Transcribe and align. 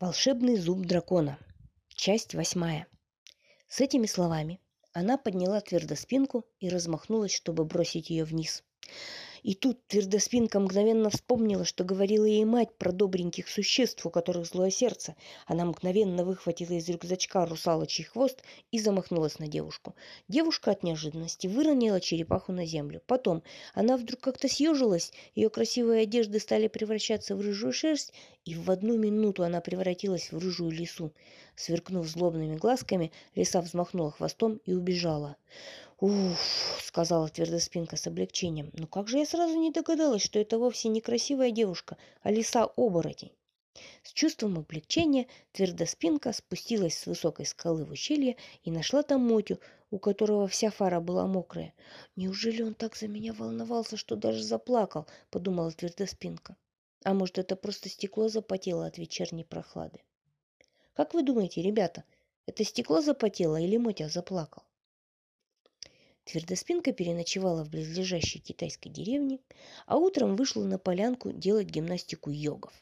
Волшебный 0.00 0.56
зуб 0.56 0.86
дракона. 0.86 1.38
Часть 1.88 2.34
восьмая. 2.34 2.86
С 3.68 3.82
этими 3.82 4.06
словами 4.06 4.58
она 4.94 5.18
подняла 5.18 5.60
твердоспинку 5.60 6.46
и 6.58 6.70
размахнулась, 6.70 7.34
чтобы 7.34 7.66
бросить 7.66 8.08
ее 8.08 8.24
вниз. 8.24 8.64
И 9.42 9.54
тут 9.54 9.86
твердоспинка 9.86 10.60
мгновенно 10.60 11.10
вспомнила, 11.10 11.64
что 11.64 11.84
говорила 11.84 12.24
ей 12.24 12.44
мать 12.44 12.70
про 12.76 12.92
добреньких 12.92 13.48
существ, 13.48 14.04
у 14.04 14.10
которых 14.10 14.46
злое 14.46 14.70
сердце. 14.70 15.16
Она 15.46 15.64
мгновенно 15.64 16.24
выхватила 16.24 16.74
из 16.74 16.88
рюкзачка 16.88 17.46
русалочий 17.46 18.04
хвост 18.04 18.42
и 18.70 18.78
замахнулась 18.78 19.38
на 19.38 19.48
девушку. 19.48 19.94
Девушка 20.28 20.72
от 20.72 20.82
неожиданности 20.82 21.46
выронила 21.46 22.00
черепаху 22.00 22.52
на 22.52 22.66
землю. 22.66 23.00
Потом 23.06 23.42
она 23.74 23.96
вдруг 23.96 24.20
как-то 24.20 24.48
съежилась, 24.48 25.12
ее 25.34 25.48
красивые 25.48 26.02
одежды 26.02 26.38
стали 26.38 26.68
превращаться 26.68 27.34
в 27.34 27.40
рыжую 27.40 27.72
шерсть, 27.72 28.12
и 28.44 28.54
в 28.54 28.70
одну 28.70 28.96
минуту 28.96 29.42
она 29.42 29.60
превратилась 29.60 30.32
в 30.32 30.38
рыжую 30.38 30.70
лису. 30.70 31.12
Сверкнув 31.54 32.06
злобными 32.06 32.56
глазками, 32.56 33.12
лиса 33.34 33.60
взмахнула 33.60 34.10
хвостом 34.10 34.60
и 34.64 34.72
убежала. 34.72 35.36
«Уф!»— 36.02 36.80
сказала 36.82 37.28
твердоспинка 37.28 37.96
с 37.96 38.06
облегчением. 38.06 38.70
«Ну 38.72 38.86
как 38.86 39.06
же 39.06 39.18
я 39.18 39.26
сразу 39.26 39.58
не 39.58 39.70
догадалась, 39.70 40.22
что 40.22 40.38
это 40.38 40.58
вовсе 40.58 40.88
не 40.88 41.02
красивая 41.02 41.50
девушка, 41.50 41.98
а 42.22 42.30
лиса-оборотень?» 42.30 43.32
С 44.02 44.12
чувством 44.14 44.56
облегчения 44.56 45.26
твердоспинка 45.52 46.32
спустилась 46.32 46.96
с 46.96 47.04
высокой 47.04 47.44
скалы 47.44 47.84
в 47.84 47.90
ущелье 47.90 48.38
и 48.62 48.70
нашла 48.70 49.02
там 49.02 49.20
Мотю, 49.28 49.60
у 49.90 49.98
которого 49.98 50.48
вся 50.48 50.70
фара 50.70 51.00
была 51.00 51.26
мокрая. 51.26 51.74
«Неужели 52.16 52.62
он 52.62 52.72
так 52.72 52.96
за 52.96 53.06
меня 53.06 53.34
волновался, 53.34 53.98
что 53.98 54.16
даже 54.16 54.42
заплакал?»— 54.42 55.06
подумала 55.30 55.70
твердоспинка. 55.70 56.56
«А 57.04 57.12
может, 57.12 57.36
это 57.36 57.56
просто 57.56 57.90
стекло 57.90 58.30
запотело 58.30 58.86
от 58.86 58.96
вечерней 58.96 59.44
прохлады?» 59.44 60.00
«Как 60.94 61.12
вы 61.12 61.22
думаете, 61.22 61.60
ребята, 61.60 62.04
это 62.46 62.64
стекло 62.64 63.02
запотело 63.02 63.60
или 63.60 63.76
Мотя 63.76 64.08
заплакал?» 64.08 64.62
Твердоспинка 66.30 66.92
переночевала 66.92 67.64
в 67.64 67.70
близлежащей 67.70 68.38
китайской 68.38 68.88
деревне, 68.88 69.40
а 69.86 69.96
утром 69.96 70.36
вышла 70.36 70.62
на 70.62 70.78
полянку 70.78 71.32
делать 71.32 71.66
гимнастику 71.66 72.30
йогов. 72.30 72.72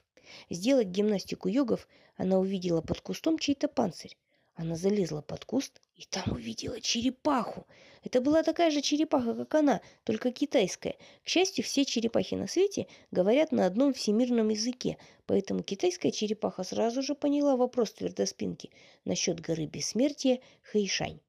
Сделать 0.51 0.89
гимнастику 0.89 1.49
йогов 1.49 1.89
она 2.19 2.39
увидела 2.39 2.83
под 2.83 3.01
кустом 3.01 3.39
чей-то 3.39 3.67
панцирь. 3.67 4.19
Она 4.55 4.77
залезла 4.77 5.23
под 5.23 5.47
куст 5.47 5.81
и 5.95 6.05
там 6.05 6.31
увидела 6.35 6.79
черепаху. 6.83 7.67
Это 8.05 8.21
была 8.21 8.43
такая 8.43 8.71
же 8.71 8.83
черепаха, 8.83 9.35
как 9.35 9.55
она, 9.55 9.81
только 10.05 10.31
китайская. 10.31 10.99
К 11.25 11.29
счастью, 11.31 11.65
все 11.65 11.87
черепахи 11.87 12.35
на 12.35 12.49
свете 12.49 12.87
говорят 13.11 13.51
на 13.51 13.65
одном 13.65 13.95
всемирном 13.95 14.51
языке, 14.51 14.99
поэтому 15.25 15.63
китайская 15.63 16.11
черепаха 16.11 16.65
сразу 16.65 17.01
же 17.01 17.15
поняла 17.15 17.57
вопрос 17.57 17.95
твердоспинки 17.95 18.71
насчет 19.07 19.41
горы 19.41 19.65
бессмертия 19.65 20.41
Хэйшань. 20.71 21.21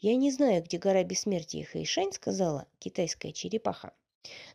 «Я 0.00 0.16
не 0.16 0.30
знаю, 0.30 0.62
где 0.62 0.78
гора 0.78 1.04
бессмертия 1.04 1.64
Хэйшань»,— 1.64 2.12
сказала 2.12 2.66
китайская 2.78 3.32
черепаха. 3.32 3.92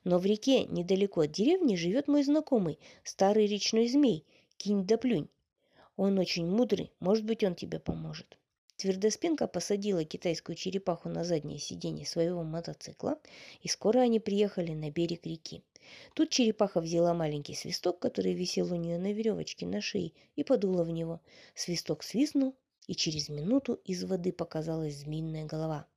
«Но 0.04 0.20
в 0.20 0.26
реке 0.26 0.66
недалеко 0.66 1.22
от 1.22 1.32
деревни 1.32 1.76
живет 1.76 2.08
мой 2.08 2.24
знакомый, 2.24 2.80
старый 3.04 3.48
речной 3.48 3.88
змей, 3.88 4.26
кинь 4.58 4.86
да 4.86 4.98
плюнь. 4.98 5.30
Он 5.98 6.20
очень 6.20 6.48
мудрый, 6.48 6.92
может 7.00 7.26
быть, 7.26 7.44
он 7.44 7.56
тебе 7.56 7.80
поможет». 7.80 8.38
Твердоспинка 8.82 9.48
посадила 9.48 10.04
китайскую 10.04 10.56
черепаху 10.56 11.08
на 11.08 11.24
заднее 11.24 11.60
сиденье 11.60 12.04
своего 12.06 12.42
мотоцикла, 12.42 13.20
и 13.62 13.68
скоро 13.68 14.00
они 14.00 14.20
приехали 14.20 14.72
на 14.72 14.90
берег 14.90 15.26
реки. 15.28 15.62
Тут 16.16 16.32
черепаха 16.32 16.82
взяла 16.82 17.14
маленький 17.14 17.54
свисток, 17.54 18.00
который 18.00 18.34
висел 18.34 18.74
у 18.74 18.76
нее 18.76 18.98
на 18.98 19.14
веревочке 19.14 19.68
на 19.68 19.82
шее, 19.82 20.14
и 20.36 20.44
подула 20.44 20.84
в 20.84 20.90
него. 20.90 21.22
Свисток 21.54 22.02
свистнул, 22.02 22.56
и 22.88 22.96
через 22.96 23.30
минуту 23.30 23.76
из 23.86 24.04
воды 24.04 24.32
показалась 24.32 24.98
змеиная 24.98 25.46
голова. 25.46 25.88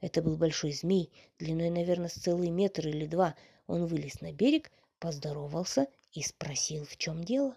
Это 0.00 0.22
был 0.22 0.36
большой 0.36 0.72
змей, 0.72 1.10
длиной, 1.38 1.70
наверное, 1.70 2.08
с 2.08 2.14
целый 2.14 2.50
метр 2.50 2.88
или 2.88 3.06
два. 3.06 3.34
Он 3.66 3.86
вылез 3.86 4.20
на 4.20 4.32
берег, 4.32 4.70
поздоровался 4.98 5.88
и 6.12 6.22
спросил, 6.22 6.84
в 6.84 6.96
чем 6.96 7.24
дело. 7.24 7.56